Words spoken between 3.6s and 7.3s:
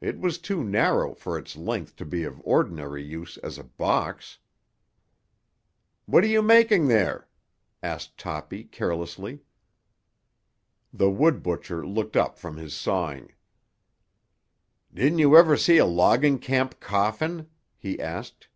box. "What are you making there?"